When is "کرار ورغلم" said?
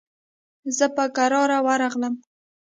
1.15-2.13